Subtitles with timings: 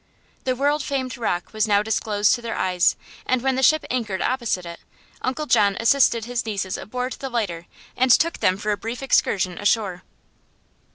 [0.45, 2.95] The world famed rock was now disclosed to their eyes,
[3.27, 4.79] and when the ship anchored opposite it
[5.21, 9.59] Uncle John assisted his nieces aboard the lighter and took them for a brief excursion
[9.59, 10.01] ashore.